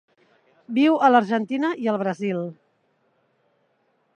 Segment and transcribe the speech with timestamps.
[0.77, 2.41] Viu a l'Argentina i el Brasil.